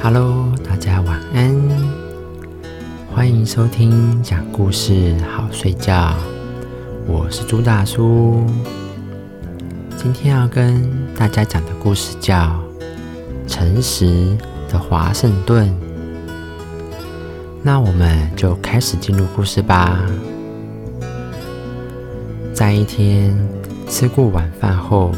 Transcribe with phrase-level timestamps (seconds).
[0.00, 1.54] Hello，大家晚安，
[3.12, 6.14] 欢迎收听讲故事好睡觉，
[7.06, 8.46] 我是朱大叔。
[9.96, 12.34] 今天要跟大家讲的故事叫
[13.48, 14.36] 《诚实
[14.70, 15.68] 的华盛顿》，
[17.60, 20.00] 那我们就开始进入故事吧。
[22.54, 23.36] 在一天
[23.88, 25.10] 吃过晚饭后，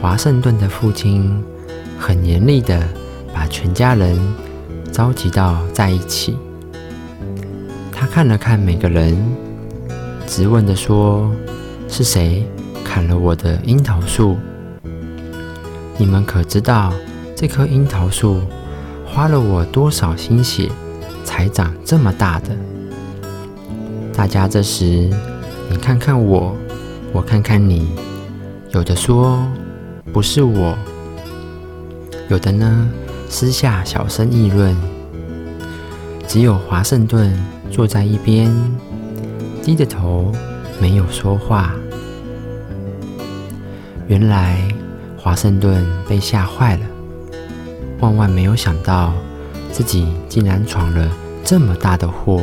[0.00, 1.42] 华盛顿的父亲
[1.98, 2.86] 很严厉的。
[3.34, 4.16] 把全家人
[4.92, 6.38] 召集到在一起。
[7.92, 9.18] 他看了看每个人，
[10.24, 11.30] 直问的说
[11.88, 12.46] ：“是谁
[12.84, 14.36] 砍了我的樱桃树？
[15.98, 16.92] 你们可知道
[17.34, 18.40] 这棵樱桃树
[19.04, 20.70] 花了我多少心血
[21.24, 22.50] 才长这么大的？”
[24.14, 25.10] 大家这时，
[25.68, 26.56] 你看看我，
[27.12, 27.88] 我看看你，
[28.70, 29.44] 有的说
[30.12, 30.78] 不是我，
[32.28, 32.88] 有的呢
[33.28, 34.76] 私下小声议论，
[36.26, 37.32] 只有华盛顿。
[37.70, 38.54] 坐在一边，
[39.64, 40.30] 低着头，
[40.80, 41.74] 没有说话。
[44.06, 44.60] 原来
[45.16, 46.86] 华盛顿被吓坏了，
[47.98, 49.12] 万万没有想到
[49.72, 51.10] 自己竟然闯了
[51.42, 52.42] 这么大的祸。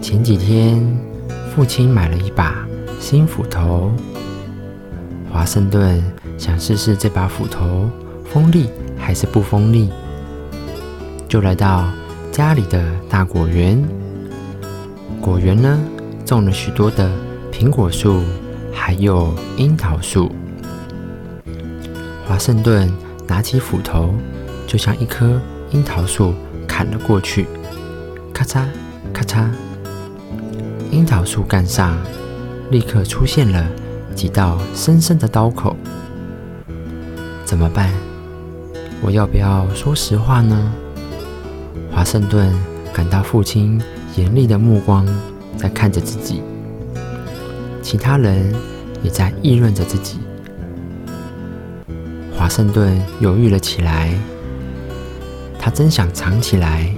[0.00, 0.80] 前几天，
[1.52, 2.64] 父亲买了一把
[3.00, 3.90] 新斧头，
[5.32, 6.00] 华盛顿
[6.38, 7.90] 想试试这把斧头
[8.32, 9.90] 锋利还是不锋利，
[11.28, 11.88] 就来到。
[12.32, 13.76] 家里的大果园，
[15.20, 15.78] 果园呢
[16.24, 17.10] 种了许多的
[17.52, 18.22] 苹果树，
[18.72, 20.30] 还有樱桃树。
[22.24, 22.88] 华盛顿
[23.26, 24.14] 拿起斧头，
[24.64, 25.40] 就像一棵
[25.72, 26.32] 樱桃树
[26.68, 27.46] 砍了过去，
[28.32, 28.64] 咔嚓
[29.12, 29.48] 咔嚓，
[30.92, 31.98] 樱桃树干上
[32.70, 33.66] 立刻出现了
[34.14, 35.76] 几道深深的刀口。
[37.44, 37.92] 怎么办？
[39.02, 40.72] 我要不要说实话呢？
[41.90, 42.54] 华盛顿
[42.92, 43.80] 感到父亲
[44.16, 45.06] 严厉的目光
[45.56, 46.42] 在看着自己，
[47.82, 48.54] 其他人
[49.02, 50.18] 也在议论着自己。
[52.36, 54.14] 华盛顿犹豫了起来，
[55.58, 56.88] 他真想藏起来，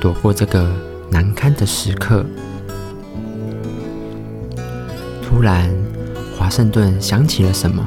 [0.00, 0.70] 躲过这个
[1.10, 2.24] 难堪的时刻。
[5.22, 5.68] 突然，
[6.38, 7.86] 华盛顿想起了什么，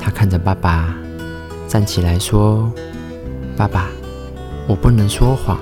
[0.00, 0.94] 他看着爸爸，
[1.70, 2.68] 站起来说
[3.56, 3.88] ：“爸爸。”
[4.66, 5.58] 我不能说谎。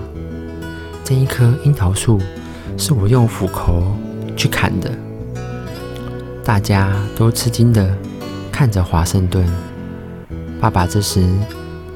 [1.04, 2.18] 这一棵樱桃树
[2.76, 3.96] 是我用斧头
[4.36, 4.90] 去砍的。
[6.44, 7.94] 大家都吃惊的
[8.52, 9.46] 看着华盛顿。
[10.60, 11.24] 爸爸这时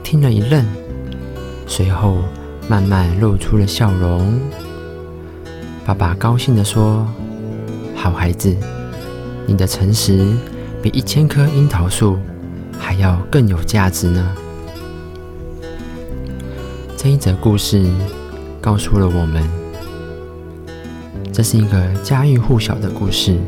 [0.02, 0.64] 听了一愣，
[1.66, 2.18] 随后
[2.68, 4.38] 慢慢露出了笑容。
[5.84, 7.06] 爸爸高兴的说
[7.94, 8.56] ：“好孩子，
[9.46, 10.34] 你的诚实
[10.82, 12.18] 比一千棵樱桃树
[12.82, 14.36] 还要更有价值呢。”
[16.98, 17.88] 这一则故事
[18.60, 19.42] 告诉了我们，
[21.32, 23.38] 这是一个家喻户晓的故事。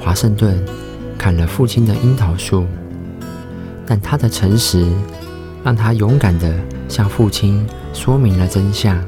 [0.00, 0.58] 华盛顿
[1.16, 2.66] 砍了父亲的樱桃树，
[3.86, 4.86] 但他的诚实
[5.62, 6.54] 让他勇敢的
[6.88, 8.98] 向父亲说明了真相。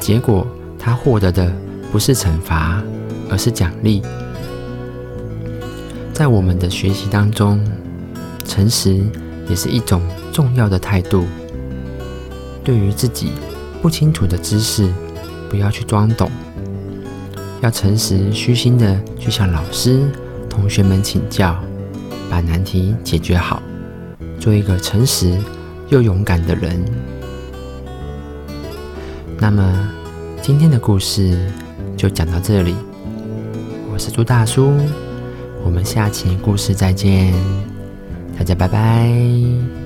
[0.00, 0.46] 结果，
[0.78, 1.52] 他获得的
[1.92, 2.82] 不是惩罚，
[3.30, 4.02] 而是奖励。
[6.22, 7.60] 在我们的学习当中，
[8.46, 9.02] 诚实
[9.48, 10.00] 也是一种
[10.32, 11.24] 重要的态度。
[12.62, 13.32] 对于自己
[13.82, 14.88] 不清楚的知识，
[15.50, 16.30] 不要去装懂，
[17.60, 20.08] 要诚实虚心的去向老师、
[20.48, 21.58] 同学们请教，
[22.30, 23.60] 把难题解决好，
[24.38, 25.36] 做一个诚实
[25.88, 26.80] 又勇敢的人。
[29.40, 29.90] 那么，
[30.40, 31.36] 今天的故事
[31.96, 32.76] 就讲到这里。
[33.92, 34.72] 我是朱大叔，
[35.64, 37.32] 我们下期故事再见，
[38.36, 39.81] 大家拜拜。